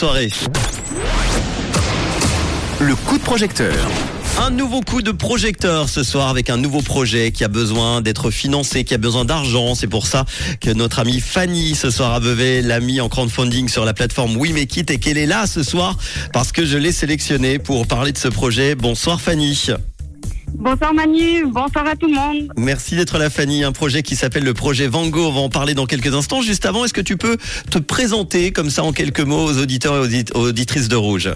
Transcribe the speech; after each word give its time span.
soirée. 0.00 0.30
Le 2.80 2.94
coup 2.94 3.18
de 3.18 3.22
projecteur. 3.22 3.74
Un 4.38 4.48
nouveau 4.48 4.80
coup 4.80 5.02
de 5.02 5.10
projecteur 5.10 5.90
ce 5.90 6.02
soir 6.02 6.28
avec 6.28 6.48
un 6.48 6.56
nouveau 6.56 6.80
projet 6.80 7.32
qui 7.32 7.44
a 7.44 7.48
besoin 7.48 8.00
d'être 8.00 8.30
financé, 8.30 8.84
qui 8.84 8.94
a 8.94 8.96
besoin 8.96 9.26
d'argent. 9.26 9.74
C'est 9.74 9.88
pour 9.88 10.06
ça 10.06 10.24
que 10.62 10.70
notre 10.70 11.00
amie 11.00 11.20
Fanny 11.20 11.74
ce 11.74 11.90
soir 11.90 12.14
à 12.14 12.18
Vevey 12.18 12.62
l'a 12.62 12.80
mis 12.80 13.02
en 13.02 13.10
crowdfunding 13.10 13.68
sur 13.68 13.84
la 13.84 13.92
plateforme 13.92 14.38
We 14.38 14.52
Make 14.52 14.74
It 14.78 14.90
et 14.90 14.96
qu'elle 14.96 15.18
est 15.18 15.26
là 15.26 15.46
ce 15.46 15.62
soir 15.62 15.98
parce 16.32 16.50
que 16.50 16.64
je 16.64 16.78
l'ai 16.78 16.92
sélectionnée 16.92 17.58
pour 17.58 17.86
parler 17.86 18.12
de 18.12 18.18
ce 18.18 18.28
projet. 18.28 18.74
Bonsoir 18.74 19.20
Fanny. 19.20 19.66
Bonsoir 20.54 20.92
Manu, 20.94 21.46
bonsoir 21.46 21.86
à 21.86 21.96
tout 21.96 22.06
le 22.06 22.14
monde. 22.14 22.52
Merci 22.56 22.96
d'être 22.96 23.18
là 23.18 23.30
Fanny, 23.30 23.64
un 23.64 23.72
projet 23.72 24.02
qui 24.02 24.16
s'appelle 24.16 24.44
le 24.44 24.54
projet 24.54 24.86
Van 24.86 25.06
Gogh, 25.06 25.26
on 25.26 25.32
va 25.32 25.40
en 25.40 25.48
parler 25.48 25.74
dans 25.74 25.86
quelques 25.86 26.14
instants. 26.14 26.42
Juste 26.42 26.66
avant, 26.66 26.84
est-ce 26.84 26.92
que 26.92 27.00
tu 27.00 27.16
peux 27.16 27.36
te 27.70 27.78
présenter 27.78 28.52
comme 28.52 28.70
ça 28.70 28.82
en 28.82 28.92
quelques 28.92 29.20
mots 29.20 29.44
aux 29.44 29.58
auditeurs 29.58 30.04
et 30.06 30.24
aux 30.34 30.48
auditrices 30.48 30.88
de 30.88 30.96
Rouge? 30.96 31.30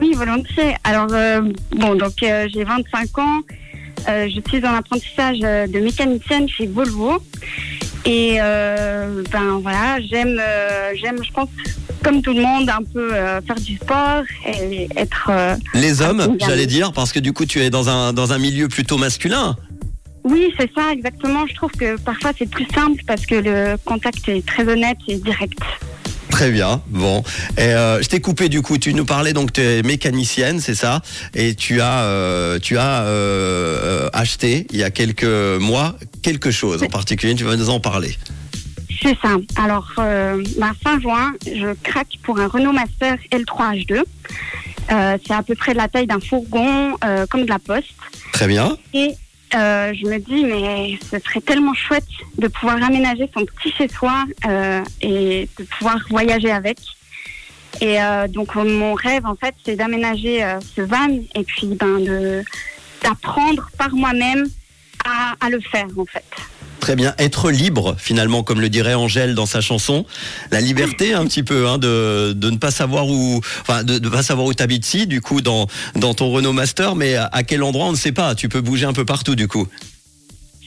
Oui, 0.00 0.14
volontiers. 0.14 0.74
Alors, 0.84 1.08
euh, 1.12 1.42
bon, 1.70 1.94
donc 1.94 2.14
euh, 2.22 2.48
j'ai 2.52 2.64
25 2.64 3.18
ans, 3.18 3.40
euh, 4.08 4.28
je 4.28 4.40
suis 4.50 4.66
en 4.66 4.74
apprentissage 4.74 5.38
de 5.38 5.78
mécanicienne 5.78 6.48
chez 6.48 6.66
Volvo. 6.66 7.22
Et 8.04 8.38
ben 8.38 9.60
voilà, 9.62 10.00
j'aime, 10.00 10.42
j'aime, 11.00 11.22
je 11.22 11.30
pense, 11.30 11.48
comme 12.02 12.22
tout 12.22 12.32
le 12.32 12.42
monde, 12.42 12.68
un 12.68 12.82
peu 12.82 13.14
euh, 13.14 13.40
faire 13.42 13.56
du 13.56 13.76
sport 13.76 14.22
et 14.46 14.88
être. 14.96 15.28
Euh, 15.30 15.56
Les 15.74 16.02
hommes, 16.02 16.36
j'allais 16.40 16.66
dire, 16.66 16.92
parce 16.92 17.12
que 17.12 17.18
du 17.20 17.32
coup, 17.32 17.46
tu 17.46 17.60
es 17.60 17.70
dans 17.70 17.88
un, 17.88 18.12
dans 18.12 18.32
un 18.32 18.38
milieu 18.38 18.68
plutôt 18.68 18.98
masculin. 18.98 19.56
Oui, 20.24 20.52
c'est 20.58 20.70
ça, 20.76 20.92
exactement. 20.92 21.46
Je 21.48 21.54
trouve 21.54 21.72
que 21.72 21.98
parfois 21.98 22.32
c'est 22.38 22.48
plus 22.48 22.66
simple 22.72 23.02
parce 23.06 23.26
que 23.26 23.34
le 23.34 23.76
contact 23.84 24.28
est 24.28 24.46
très 24.46 24.68
honnête 24.68 24.98
et 25.08 25.16
direct. 25.16 25.58
Très 26.30 26.50
bien. 26.50 26.80
Bon, 26.88 27.22
et 27.58 27.62
euh, 27.62 28.00
je 28.00 28.08
t'ai 28.08 28.20
coupé 28.20 28.48
du 28.48 28.62
coup. 28.62 28.78
Tu 28.78 28.94
nous 28.94 29.04
parlais 29.04 29.32
donc 29.32 29.52
tu 29.52 29.60
es 29.60 29.82
mécanicienne, 29.82 30.60
c'est 30.60 30.76
ça? 30.76 31.02
Et 31.34 31.54
tu 31.54 31.80
as 31.80 32.58
tu 32.62 32.78
as 32.78 33.04
acheté 34.12 34.66
il 34.70 34.78
y 34.78 34.84
a 34.84 34.90
quelques 34.90 35.24
mois 35.60 35.96
quelque 36.22 36.50
chose 36.52 36.82
en 36.82 36.88
particulier. 36.88 37.34
Tu 37.34 37.44
vas 37.44 37.56
nous 37.56 37.70
en 37.70 37.80
parler. 37.80 38.16
C'est 39.02 39.18
ça. 39.20 39.36
Alors, 39.56 39.90
euh, 39.98 40.42
fin 40.82 41.00
juin, 41.00 41.32
je 41.44 41.74
craque 41.82 42.18
pour 42.22 42.38
un 42.38 42.46
Renault 42.46 42.72
Master 42.72 43.16
L3 43.32 43.84
H2. 43.84 44.04
Euh, 44.92 45.18
c'est 45.26 45.34
à 45.34 45.42
peu 45.42 45.56
près 45.56 45.72
de 45.72 45.78
la 45.78 45.88
taille 45.88 46.06
d'un 46.06 46.20
fourgon, 46.20 46.96
euh, 47.04 47.26
comme 47.26 47.42
de 47.42 47.48
la 47.48 47.58
poste. 47.58 47.94
Très 48.32 48.46
bien. 48.46 48.76
Et 48.94 49.14
je 49.52 50.08
me 50.08 50.18
dis, 50.18 50.44
mais 50.44 50.98
ce 51.10 51.18
serait 51.18 51.40
tellement 51.40 51.74
chouette 51.74 52.06
de 52.38 52.46
pouvoir 52.48 52.82
aménager 52.82 53.28
son 53.34 53.44
petit 53.44 53.72
chez-soi 53.72 54.24
et 55.02 55.48
de 55.58 55.64
pouvoir 55.64 55.98
voyager 56.08 56.50
avec. 56.50 56.78
Et 57.80 57.98
donc, 58.28 58.54
mon 58.54 58.94
rêve, 58.94 59.26
en 59.26 59.34
fait, 59.34 59.54
c'est 59.64 59.76
d'aménager 59.76 60.42
ce 60.74 60.80
van 60.80 61.08
et 61.34 61.42
puis 61.44 61.66
ben, 61.66 61.98
de, 61.98 62.42
d'apprendre 63.02 63.68
par 63.76 63.90
moi-même 63.90 64.46
à, 65.04 65.34
à 65.40 65.50
le 65.50 65.60
faire, 65.60 65.88
en 65.98 66.06
fait. 66.06 66.24
Très 66.82 66.96
bien, 66.96 67.14
être 67.16 67.52
libre 67.52 67.94
finalement, 67.96 68.42
comme 68.42 68.60
le 68.60 68.68
dirait 68.68 68.94
Angèle 68.94 69.36
dans 69.36 69.46
sa 69.46 69.60
chanson, 69.60 70.04
la 70.50 70.60
liberté 70.60 71.14
un 71.14 71.24
petit 71.26 71.44
peu 71.44 71.68
hein, 71.68 71.78
de, 71.78 72.32
de 72.32 72.50
ne 72.50 72.56
pas 72.56 72.72
savoir 72.72 73.06
où, 73.06 73.40
enfin 73.60 73.84
de 73.84 74.00
ne 74.00 74.08
pas 74.08 74.24
savoir 74.24 74.48
où 74.48 74.52
t'habites 74.52 74.84
si, 74.84 75.06
du 75.06 75.20
coup 75.20 75.42
dans 75.42 75.68
dans 75.94 76.12
ton 76.12 76.32
Renault 76.32 76.52
Master, 76.52 76.96
mais 76.96 77.14
à 77.14 77.44
quel 77.44 77.62
endroit 77.62 77.86
on 77.86 77.92
ne 77.92 77.96
sait 77.96 78.10
pas. 78.10 78.34
Tu 78.34 78.48
peux 78.48 78.60
bouger 78.60 78.84
un 78.84 78.92
peu 78.92 79.04
partout 79.04 79.36
du 79.36 79.46
coup. 79.46 79.68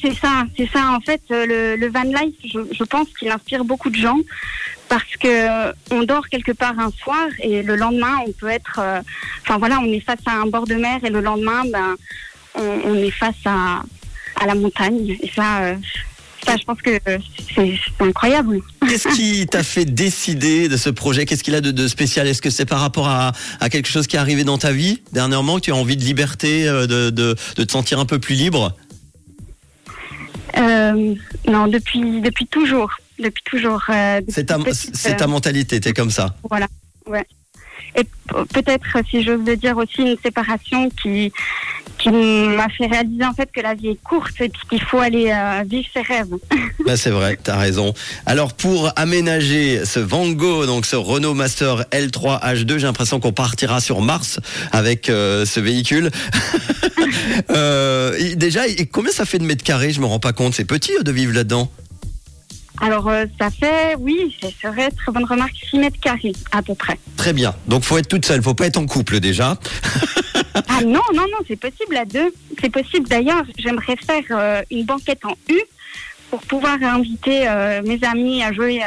C'est 0.01 0.13
ça, 0.13 0.45
c'est 0.55 0.69
ça. 0.71 0.91
En 0.91 1.01
fait, 1.01 1.21
euh, 1.31 1.75
le, 1.75 1.89
van 1.89 2.03
life, 2.03 2.35
je, 2.45 2.83
pense 2.85 3.09
qu'il 3.19 3.29
inspire 3.29 3.65
beaucoup 3.65 3.89
de 3.89 3.97
gens 3.97 4.19
parce 4.87 5.17
que 5.19 5.27
euh, 5.27 5.73
on 5.91 6.03
dort 6.03 6.29
quelque 6.29 6.53
part 6.53 6.79
un 6.79 6.91
soir 6.91 7.27
et 7.39 7.61
le 7.61 7.75
lendemain 7.75 8.19
on 8.25 8.31
peut 8.31 8.47
être, 8.47 8.79
euh, 8.79 9.01
enfin 9.41 9.57
voilà, 9.57 9.79
on 9.81 9.91
est 9.91 9.99
face 9.99 10.25
à 10.27 10.31
un 10.31 10.45
bord 10.45 10.65
de 10.65 10.75
mer 10.75 11.03
et 11.03 11.09
le 11.09 11.19
lendemain, 11.19 11.63
ben 11.69 11.97
on 12.57 12.95
est 12.95 13.11
face 13.11 13.35
à 13.43 13.81
à 14.39 14.45
la 14.45 14.55
montagne. 14.55 15.17
Et 15.21 15.31
ça, 15.35 15.63
euh, 15.63 15.75
ça 16.45 16.55
je 16.57 16.63
pense 16.63 16.81
que 16.81 16.99
c'est 17.55 17.77
incroyable. 17.99 18.59
Qu'est-ce 18.87 19.07
qui 19.15 19.45
t'a 19.51 19.63
fait 19.63 19.85
décider 19.85 20.67
de 20.67 20.77
ce 20.77 20.89
projet? 20.89 21.25
Qu'est-ce 21.25 21.43
qu'il 21.43 21.55
a 21.55 21.61
de, 21.61 21.87
spécial? 21.87 22.27
Est-ce 22.27 22.41
que 22.41 22.49
c'est 22.49 22.65
par 22.65 22.79
rapport 22.79 23.07
à, 23.07 23.31
à, 23.59 23.69
quelque 23.69 23.87
chose 23.87 24.07
qui 24.07 24.15
est 24.15 24.19
arrivé 24.19 24.43
dans 24.43 24.57
ta 24.57 24.71
vie 24.71 25.01
dernièrement, 25.11 25.55
que 25.55 25.61
tu 25.61 25.71
as 25.71 25.75
envie 25.75 25.97
de 25.97 26.03
liberté, 26.03 26.67
euh, 26.67 26.87
de, 26.87 27.09
de, 27.09 27.35
de 27.55 27.63
te 27.63 27.71
sentir 27.71 27.99
un 27.99 28.05
peu 28.05 28.19
plus 28.19 28.35
libre? 28.35 28.75
Euh, 30.57 31.15
Non, 31.47 31.67
depuis, 31.67 32.21
depuis 32.21 32.47
toujours. 32.47 32.91
Depuis 33.19 33.43
toujours. 33.45 33.81
Euh, 33.89 34.21
c'est 34.27 34.45
ta, 34.45 34.57
ta 35.17 35.27
mentalité, 35.27 35.79
t'es 35.79 35.93
comme 35.93 36.11
ça. 36.11 36.35
Voilà, 36.49 36.67
ouais. 37.07 37.25
Et 37.97 38.03
peut-être, 38.53 38.85
si 39.09 39.23
j'ose 39.23 39.45
le 39.45 39.55
dire, 39.55 39.77
aussi 39.77 40.01
une 40.01 40.17
séparation 40.23 40.89
qui, 41.01 41.31
qui 41.97 42.09
m'a 42.09 42.67
fait 42.69 42.87
réaliser 42.87 43.23
en 43.25 43.33
fait 43.33 43.49
que 43.51 43.61
la 43.61 43.73
vie 43.73 43.89
est 43.89 44.03
courte 44.03 44.39
et 44.39 44.51
qu'il 44.69 44.81
faut 44.81 44.99
aller 44.99 45.31
euh, 45.31 45.63
vivre 45.65 45.87
ses 45.93 46.01
rêves. 46.01 46.33
Bah 46.85 46.97
c'est 46.97 47.09
vrai, 47.09 47.37
tu 47.43 47.49
as 47.49 47.57
raison. 47.57 47.93
Alors 48.27 48.53
pour 48.53 48.91
aménager 48.95 49.85
ce 49.85 49.99
Van 49.99 50.27
Gogh, 50.27 50.67
donc 50.67 50.85
ce 50.85 50.95
Renault 50.95 51.33
Master 51.33 51.85
L3 51.91 52.43
H2, 52.43 52.77
j'ai 52.77 52.85
l'impression 52.85 53.19
qu'on 53.19 53.31
partira 53.31 53.81
sur 53.81 54.01
Mars 54.01 54.39
avec 54.71 55.09
euh, 55.09 55.45
ce 55.45 55.59
véhicule. 55.59 56.11
euh, 57.49 58.35
déjà, 58.35 58.61
combien 58.91 59.11
ça 59.11 59.25
fait 59.25 59.39
de 59.39 59.45
mètres 59.45 59.63
carrés? 59.63 59.91
Je 59.91 59.99
me 59.99 60.05
rends 60.05 60.19
pas 60.19 60.33
compte. 60.33 60.53
C'est 60.53 60.65
petit 60.65 60.91
de 61.01 61.11
vivre 61.11 61.33
là-dedans. 61.33 61.71
Alors, 62.81 63.07
euh, 63.07 63.25
ça 63.39 63.49
fait, 63.49 63.95
oui, 63.99 64.35
c'est 64.41 64.53
serait 64.61 64.91
très 64.91 65.11
bonne 65.11 65.25
remarque, 65.25 65.53
6 65.69 65.79
mètres 65.79 65.99
carrés, 65.99 66.33
à 66.51 66.61
peu 66.61 66.75
près. 66.75 66.99
Très 67.15 67.33
bien. 67.33 67.53
Donc, 67.67 67.83
faut 67.83 67.97
être 67.97 68.07
toute 68.07 68.25
seule, 68.25 68.41
faut 68.41 68.53
pas 68.53 68.67
être 68.67 68.77
en 68.77 68.85
couple 68.85 69.19
déjà. 69.19 69.57
ah 70.55 70.81
non, 70.81 71.01
non, 71.13 71.23
non, 71.23 71.37
c'est 71.47 71.55
possible 71.59 71.95
à 71.95 72.05
deux. 72.05 72.33
C'est 72.61 72.69
possible 72.69 73.07
d'ailleurs, 73.07 73.43
j'aimerais 73.57 73.95
faire 73.95 74.23
euh, 74.31 74.61
une 74.71 74.85
banquette 74.85 75.23
en 75.25 75.35
U 75.49 75.59
pour 76.29 76.41
pouvoir 76.41 76.77
inviter 76.81 77.47
euh, 77.47 77.81
mes 77.85 78.03
amis 78.03 78.43
à 78.43 78.51
jouer 78.51 78.81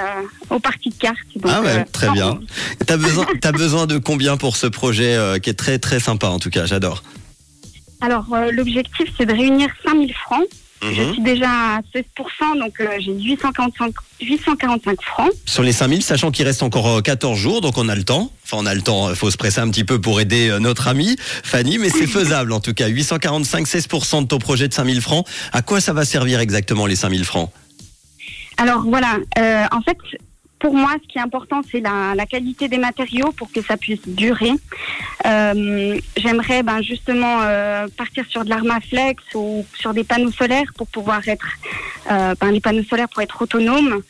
au 0.50 0.59
parti 0.59 0.91
de 0.91 0.94
cartes. 0.97 1.16
ah 1.44 1.62
ouais, 1.62 1.84
très 1.84 2.10
bien. 2.10 2.41
T'as 2.87 2.97
besoin, 2.97 3.27
as 3.43 3.53
besoin 3.53 3.87
de 3.87 3.97
combien 3.97 4.37
pour 4.37 4.56
ce 4.56 4.66
projet 4.66 5.16
qui 5.41 5.48
est 5.48 5.54
très 5.54 5.78
très 5.78 6.00
sympa 6.00 6.27
en 6.28 6.38
tout 6.38 6.50
cas, 6.50 6.66
j'adore. 6.66 7.03
Alors, 8.00 8.27
l'objectif, 8.53 9.09
c'est 9.16 9.27
de 9.27 9.32
réunir 9.32 9.69
5000 9.84 10.12
francs. 10.15 10.47
Je 10.81 10.87
mhm. 10.87 11.12
suis 11.12 11.22
déjà 11.22 11.50
à 11.50 11.81
16%, 11.81 12.59
donc 12.59 12.81
euh, 12.81 12.87
j'ai 13.00 13.12
845, 13.12 13.93
845 14.21 15.03
francs. 15.03 15.31
Sur 15.44 15.62
les 15.62 15.72
5000, 15.72 16.03
sachant 16.03 16.31
qu'il 16.31 16.47
reste 16.47 16.62
encore 16.62 17.03
14 17.03 17.33
euh, 17.33 17.41
jours, 17.41 17.61
donc 17.61 17.77
on 17.78 17.89
a 17.89 17.97
le 17.97 18.05
temps. 18.05 18.31
Enfin, 18.44 18.59
on 18.61 18.66
a 18.66 18.75
le 18.75 18.83
temps, 18.83 19.11
il 19.11 19.16
faut 19.16 19.31
se 19.31 19.37
presser 19.37 19.61
un 19.61 19.69
petit 19.71 19.84
peu 19.84 20.00
pour 20.00 20.21
aider 20.21 20.49
euh, 20.49 20.61
notre 20.61 20.87
amie 20.87 21.16
Fanny, 21.19 21.78
mais 21.78 21.91
c'est 21.91 22.06
faisable 22.06 22.53
en 22.53 22.61
tout 22.61 22.75
cas. 22.75 22.87
845, 22.87 23.66
16% 23.66 24.22
de 24.22 24.27
ton 24.28 24.39
projet 24.39 24.69
de 24.69 24.75
5000 24.75 25.00
francs. 25.00 25.27
À 25.53 25.62
quoi 25.62 25.81
ça 25.81 25.93
va 25.93 26.05
servir 26.05 26.41
exactement 26.41 26.87
les 26.87 26.97
5000 26.97 27.25
francs? 27.25 27.50
Alors 28.56 28.83
voilà, 28.83 29.19
en 29.71 29.81
fait, 29.83 29.97
pour 30.59 30.75
moi, 30.75 30.95
ce 31.03 31.09
qui 31.09 31.19
est 31.19 31.21
important, 31.21 31.61
c'est 31.71 31.81
la, 31.81 32.27
qualité 32.27 32.69
des 32.69 32.79
matériaux 32.79 33.33
pour 33.33 33.51
que 33.53 33.63
ça 33.63 33.77
puisse 33.77 34.07
durer. 34.07 34.53
Euh, 35.27 35.99
J'aimerais 36.17 36.63
ben, 36.63 36.83
justement 36.83 37.43
euh, 37.43 37.87
partir 37.97 38.25
sur 38.29 38.45
de 38.45 38.51
l'armaflex 38.51 39.23
ou 39.35 39.65
sur 39.79 39.95
des 39.95 40.05
panneaux 40.05 40.33
solaires 40.33 40.71
pour 40.77 40.89
pouvoir 40.89 41.27
être, 41.27 41.49
euh, 42.11 42.35
ben, 42.41 42.51
les 42.51 42.61
panneaux 42.61 42.83
solaires 42.83 43.09
pour 43.09 43.23
être 43.23 43.41
autonomes. 43.41 44.03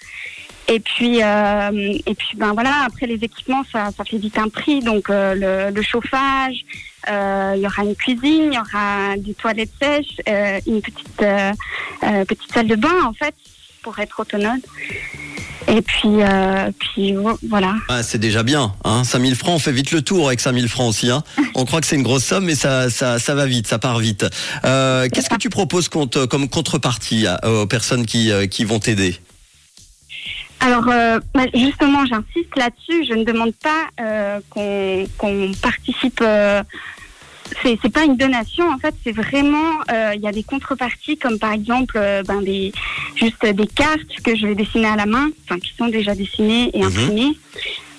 Et 0.71 0.81
puis, 0.81 1.21
et 1.21 2.15
puis, 2.15 2.37
ben 2.37 2.53
voilà. 2.53 2.83
Après 2.85 3.07
les 3.07 3.15
équipements, 3.15 3.63
ça, 3.73 3.91
ça 3.91 4.05
fait 4.05 4.19
vite 4.19 4.37
un 4.37 4.51
prix. 4.51 4.81
Donc 4.81 5.09
le, 5.09 5.71
le, 5.71 5.83
chauffage, 5.83 6.63
il 7.07 7.61
y 7.63 7.67
aura 7.67 7.85
une 7.85 7.97
cuisine, 7.97 8.53
il 8.53 8.55
y 8.55 8.59
aura 8.59 9.17
des 9.17 9.33
toilettes 9.33 9.73
sèches, 9.81 10.21
une 10.67 10.83
petite 10.83 11.25
petite 12.27 12.53
salle 12.53 12.67
de 12.67 12.77
bain 12.77 13.03
en 13.03 13.15
fait 13.15 13.35
pour 13.83 13.99
être 13.99 14.21
autonome. 14.21 14.61
Et 15.69 15.83
puis, 15.83 16.23
euh, 16.23 16.71
puis 16.79 17.15
voilà. 17.49 17.75
Ah, 17.89 18.03
c'est 18.03 18.19
déjà 18.19 18.43
bien. 18.43 18.73
Hein 18.84 19.05
5000 19.05 19.34
francs, 19.37 19.56
on 19.56 19.59
fait 19.59 19.73
vite 19.73 19.93
le 19.93 20.03
tour 20.03 20.26
avec 20.26 20.41
5000 20.41 20.69
francs 20.69 20.88
aussi. 20.88 21.11
Hein 21.11 21.23
on 21.55 21.65
croit 21.65 21.81
que 21.81 21.87
c'est 21.87 21.97
une 21.97 22.03
grosse 22.03 22.25
somme, 22.25 22.47
mais 22.47 22.55
ça, 22.55 22.91
ça, 22.91 23.19
ça 23.19 23.35
va 23.35 23.47
vite, 23.47 23.67
ça 23.67 23.79
part 23.79 23.99
vite. 23.99 24.25
Euh, 24.65 25.09
Qu'est-ce 25.12 25.29
que 25.29 25.37
tu 25.37 25.50
proposes 25.50 25.88
contre, 25.88 26.26
comme 26.26 26.49
contrepartie 26.49 27.26
aux 27.44 27.67
personnes 27.67 28.06
qui, 28.06 28.31
euh, 28.31 28.47
qui 28.47 28.65
vont 28.65 28.79
t'aider? 28.79 29.19
Alors 30.61 30.88
euh, 30.88 31.20
bah, 31.35 31.44
justement, 31.55 32.05
j'insiste 32.06 32.56
là-dessus. 32.56 33.05
Je 33.09 33.15
ne 33.15 33.25
demande 33.25 33.53
pas 33.55 33.85
euh, 34.00 34.41
qu'on 34.50 35.53
participe 35.62 36.20
euh, 36.20 36.62
c'est 37.62 37.79
c'est 37.83 37.93
pas 37.93 38.05
une 38.05 38.17
donation 38.17 38.69
en 38.71 38.79
fait 38.79 38.95
c'est 39.05 39.12
vraiment 39.12 39.81
euh, 39.91 40.12
il 40.15 40.21
y 40.21 40.29
a 40.29 40.33
des 40.33 40.43
contreparties 40.43 41.17
comme 41.17 41.39
par 41.39 41.53
exemple 41.53 41.97
euh, 41.97 42.23
ben 42.23 42.43
des 42.43 42.73
juste 43.17 43.45
des 43.45 43.67
cartes 43.67 44.21
que 44.25 44.37
je 44.37 44.47
vais 44.47 44.55
dessiner 44.55 44.89
à 44.89 44.97
la 44.97 45.06
main 45.06 45.29
enfin 45.45 45.59
qui 45.59 45.73
sont 45.77 45.89
déjà 45.89 46.15
dessinées 46.15 46.71
et 46.75 46.81
mhm. 46.81 46.87
imprimées 46.87 47.37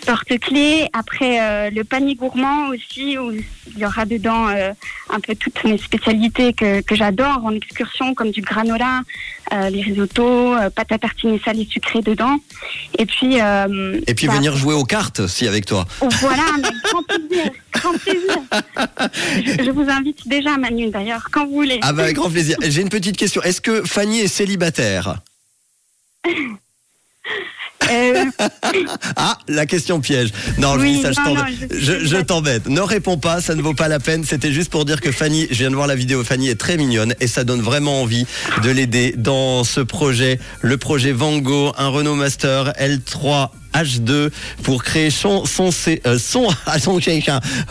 porte-clés 0.09 0.87
après 0.93 1.39
euh, 1.39 1.69
le 1.69 1.83
panier 1.83 2.15
gourmand 2.15 2.69
aussi 2.69 3.17
où 3.17 3.31
il 3.31 3.77
y 3.77 3.85
aura 3.85 4.05
dedans 4.05 4.47
un 4.47 5.19
peu 5.19 5.35
toutes 5.35 5.63
mes 5.63 5.77
spécialités 5.77 6.53
que, 6.53 6.81
que 6.81 6.95
j'adore 6.95 7.41
en 7.45 7.53
excursion, 7.53 8.13
comme 8.15 8.31
du 8.31 8.41
granola, 8.41 9.01
euh, 9.53 9.69
les 9.69 9.81
risottos, 9.81 10.55
euh, 10.55 10.69
pâte 10.69 10.91
à 10.91 10.97
tartiner 10.97 11.39
salée 11.45 11.67
sucrée 11.69 12.01
dedans. 12.01 12.37
Et 12.97 13.05
puis. 13.05 13.39
euh, 13.41 13.99
Et 14.07 14.13
puis 14.15 14.27
bah, 14.27 14.33
venir 14.33 14.55
jouer 14.55 14.73
aux 14.73 14.83
cartes 14.85 15.19
aussi 15.19 15.47
avec 15.47 15.65
toi. 15.65 15.85
oh, 16.01 16.09
Voilà, 16.21 16.43
mais 16.57 16.69
grand 16.83 17.03
plaisir, 17.03 17.51
grand 17.73 17.93
plaisir. 17.97 19.57
Je, 19.59 19.63
je 19.65 19.71
vous 19.71 19.87
invite 19.89 20.27
déjà, 20.27 20.57
Manu, 20.57 20.89
d'ailleurs, 20.89 21.27
quand 21.31 21.45
vous 21.45 21.53
voulez. 21.53 21.79
Ah 21.81 21.93
bah 21.93 22.03
avec 22.03 22.15
grand 22.15 22.29
plaisir. 22.29 22.57
J'ai 22.61 22.81
une 22.81 22.89
petite 22.89 23.17
question. 23.17 23.41
Est-ce 23.43 23.61
que 23.61 23.83
Fanny 23.83 24.19
est 24.21 24.27
célibataire? 24.27 25.19
Euh, 27.91 28.25
Ah, 29.15 29.37
la 29.47 29.65
question 29.65 29.99
piège. 29.99 30.29
Non, 30.57 30.77
je 30.79 30.85
dis 30.85 31.01
ça, 31.01 31.11
je 31.11 31.19
non, 31.21 31.35
je 31.71 32.05
Je, 32.05 32.17
t'embête. 32.21 32.67
Ne 32.67 32.81
réponds 32.81 33.17
pas, 33.17 33.41
ça 33.41 33.55
ne 33.55 33.61
vaut 33.61 33.73
pas 33.73 33.87
la 33.87 33.99
peine. 33.99 34.23
C'était 34.23 34.51
juste 34.51 34.69
pour 34.69 34.85
dire 34.85 35.01
que 35.01 35.11
Fanny, 35.11 35.47
je 35.49 35.55
viens 35.55 35.69
de 35.71 35.75
voir 35.75 35.87
la 35.87 35.95
vidéo, 35.95 36.23
Fanny 36.23 36.49
est 36.49 36.59
très 36.59 36.77
mignonne 36.77 37.15
et 37.19 37.27
ça 37.27 37.43
donne 37.43 37.61
vraiment 37.61 38.01
envie 38.01 38.25
de 38.63 38.69
l'aider 38.69 39.13
dans 39.17 39.63
ce 39.63 39.79
projet, 39.81 40.39
le 40.61 40.77
projet 40.77 41.11
Van 41.11 41.37
Gogh, 41.39 41.73
un 41.77 41.87
Renault 41.87 42.15
Master 42.15 42.73
L3 42.79 43.49
H2 43.73 44.29
pour 44.63 44.83
créer 44.83 45.09
son 45.09 45.45
son 45.45 45.69
euh, 46.05 46.19
son 46.19 46.47
son 46.79 46.99
chez. 46.99 47.23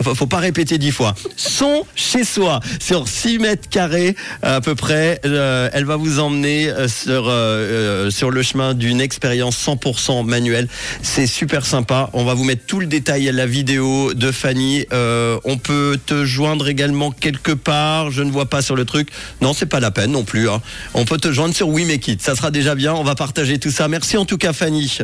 Faut, 0.03 0.27
pas 0.27 0.39
répéter 0.39 0.79
dix 0.79 0.91
fois. 0.91 1.15
Son 1.37 1.85
chez 1.95 2.25
soi 2.25 2.61
sur 2.81 3.09
6 3.09 3.39
mètres 3.39 3.69
carrés 3.69 4.15
à 4.43 4.61
peu 4.61 4.75
près. 4.75 5.21
Euh, 5.25 5.69
elle 5.73 5.85
va 5.85 5.97
vous 5.97 6.19
emmener 6.19 6.69
euh, 6.69 6.89
sur 6.89 7.25
euh, 7.29 8.11
sur 8.11 8.31
le 8.31 8.43
chemin 8.43 8.75
d'une 8.75 9.01
expérience 9.01 9.57
100% 9.67 10.25
manuelle. 10.25 10.69
C'est 11.03 11.27
super 11.27 11.65
sympa. 11.67 12.11
On 12.13 12.25
va 12.25 12.35
vous 12.35 12.45
mettre 12.45 12.65
tout 12.67 12.81
le 12.81 12.87
détail 12.87 13.29
à 13.29 13.33
la 13.33 13.47
vidéo 13.47 14.15
de 14.15 14.31
Fanny. 14.31 14.87
On 14.93 15.59
peut 15.59 15.99
te 16.05 16.25
joindre 16.25 16.69
également 16.69 17.11
quelque 17.11 17.53
part. 17.53 18.11
Je 18.11 18.23
ne 18.23 18.31
vois 18.31 18.47
pas 18.47 18.63
sur 18.63 18.77
le 18.77 18.85
truc. 18.85 19.09
Non, 19.41 19.53
c'est 19.55 19.67
pas 19.67 19.81
la 19.81 19.91
peine 19.91 20.13
non 20.13 20.25
plus. 20.25 20.49
hein. 20.49 20.61
On 20.95 21.05
peut 21.05 21.19
te 21.19 21.33
joindre 21.33 21.55
sur 21.55 21.69
We 21.69 21.87
Make 21.87 22.07
It. 22.09 22.23
Ça 22.23 22.35
sera 22.35 22.51
déjà 22.51 22.75
bien. 22.75 22.95
On 22.95 23.05
va 23.05 23.15
partager 23.15 23.59
tout 23.59 23.71
ça. 23.71 23.89
Merci 23.89 24.17
en 24.17 24.25
tout 24.25 24.39
cas 24.39 24.53
Fanny 24.53 24.99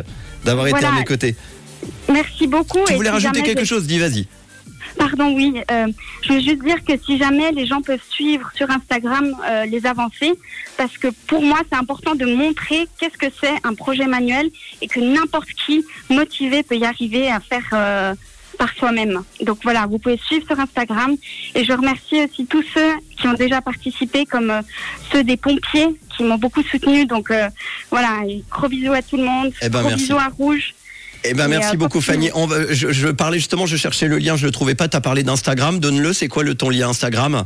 d'avoir 0.45 0.67
été 0.67 0.84
à 0.85 0.93
mes 0.93 1.05
côtés. 1.05 1.35
merci 2.09 2.47
beaucoup. 2.47 2.85
Tu 2.87 2.95
voulais 2.95 3.11
rajouter 3.11 3.43
quelque 3.43 3.65
chose 3.65 3.87
Dis 3.87 3.99
vas-y. 3.99 4.27
Pardon, 4.99 5.35
oui. 5.35 5.61
euh, 5.71 5.87
je 6.23 6.33
veux 6.33 6.41
juste 6.41 6.63
dire 6.63 6.85
que 6.85 6.93
si 7.05 7.19
jamais 7.19 7.51
les 7.53 7.67
gens 7.67 7.83
peuvent 7.83 8.03
suivre 8.11 8.51
sur 8.55 8.71
Instagram 8.71 9.35
euh, 9.49 9.65
les 9.67 9.87
avancées, 9.87 10.35
parce 10.77 10.97
que 10.99 11.09
pour 11.27 11.43
moi, 11.43 11.59
c'est 11.69 11.77
important 11.77 12.15
de 12.15 12.25
montrer 12.27 12.87
qu'est-ce 12.99 13.19
que 13.19 13.27
c'est 13.41 13.55
un 13.65 13.75
projet 13.75 14.07
manuel 14.07 14.51
et 14.81 14.87
que 14.87 15.01
n'importe 15.01 15.49
qui 15.67 15.85
motivé 16.11 16.63
peut 16.63 16.77
y 16.77 16.85
arriver 16.85 17.29
à 17.29 17.41
faire 17.41 17.67
euh, 17.73 18.15
par 18.57 18.73
soi-même. 18.75 19.23
Donc 19.41 19.59
voilà, 19.65 19.87
vous 19.87 19.99
pouvez 19.99 20.19
suivre 20.19 20.47
sur 20.47 20.59
Instagram. 20.61 21.17
Et 21.55 21.65
je 21.65 21.73
remercie 21.73 22.25
aussi 22.25 22.47
tous 22.47 22.65
ceux 22.73 22.93
qui 23.25 23.29
ont 23.29 23.33
déjà 23.35 23.63
participé, 23.63 24.27
comme 24.27 24.51
euh, 24.51 24.61
ceux 25.11 25.25
des 25.25 25.39
pompiers 25.39 25.89
qui 26.15 26.25
m'ont 26.25 26.37
beaucoup 26.37 26.63
soutenu. 26.63 27.07
Donc 27.07 27.31
euh, 27.31 27.49
voilà, 27.91 28.21
gros 28.51 28.69
bisous 28.69 28.93
à 28.93 29.01
tout 29.01 29.17
le 29.17 29.25
monde. 29.25 29.51
Eh 29.63 29.71
ben, 29.71 29.81
gros 29.81 29.89
merci. 29.89 30.05
bisous 30.05 30.19
à 30.19 30.29
Rouge. 30.37 30.75
Eh 31.25 31.33
ben 31.33 31.49
merci 31.49 31.75
euh, 31.75 31.79
beaucoup. 31.79 32.03
Fanny. 32.03 32.31
On 32.35 32.47
va- 32.47 32.71
je, 32.71 32.93
je 32.93 33.09
parlais 33.09 33.39
justement, 33.39 33.65
je 33.65 33.77
cherchais 33.79 34.09
le 34.09 34.19
lien, 34.19 34.37
je 34.37 34.45
le 34.45 34.53
trouvais 34.53 34.75
pas. 34.75 34.89
T'as 34.89 35.01
parlé 35.01 35.23
d'Instagram, 35.23 35.81
donne-le. 35.81 36.13
C'est 36.13 36.29
quoi 36.29 36.43
le 36.43 36.55
ton 36.55 36.69
lien 36.69 36.91
Instagram 36.91 37.45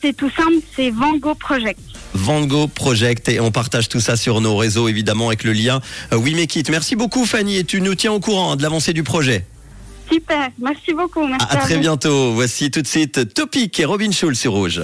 C'est 0.00 0.16
tout 0.16 0.30
simple, 0.30 0.56
c'est 0.74 0.88
Van 0.90 1.12
Gogh 1.18 1.36
Project. 1.38 1.78
Van 2.14 2.46
Gogh 2.46 2.70
Project 2.70 3.28
et 3.28 3.40
on 3.40 3.50
partage 3.50 3.90
tout 3.90 4.00
ça 4.00 4.16
sur 4.16 4.40
nos 4.40 4.56
réseaux 4.56 4.88
évidemment 4.88 5.28
avec 5.28 5.44
le 5.44 5.52
lien 5.52 5.82
We 6.12 6.34
Make 6.34 6.56
It. 6.56 6.70
Merci 6.70 6.96
beaucoup 6.96 7.26
Fanny 7.26 7.58
et 7.58 7.64
tu 7.64 7.82
nous 7.82 7.94
tiens 7.94 8.12
au 8.12 8.20
courant 8.20 8.52
hein, 8.52 8.56
de 8.56 8.62
l'avancée 8.62 8.94
du 8.94 9.02
projet. 9.02 9.44
Super, 10.10 10.50
merci 10.58 10.92
beaucoup. 10.94 11.26
Merci 11.26 11.46
À, 11.50 11.54
à 11.54 11.56
très 11.58 11.74
vous. 11.74 11.80
bientôt. 11.80 12.32
Voici 12.32 12.70
tout 12.70 12.82
de 12.82 12.86
suite 12.86 13.34
Topic 13.34 13.78
et 13.80 13.84
Robin 13.84 14.10
Schulz 14.10 14.38
sur 14.38 14.52
Rouge. 14.52 14.82